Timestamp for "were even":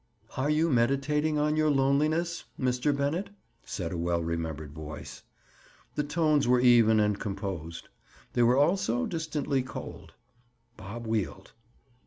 6.47-6.99